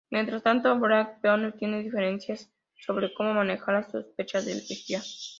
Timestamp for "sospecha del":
3.91-4.57